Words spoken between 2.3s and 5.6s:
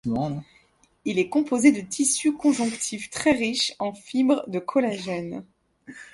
conjonctif très riche en fibres de collagène.